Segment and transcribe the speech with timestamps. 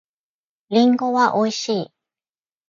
[0.71, 1.91] りんごは美味しい。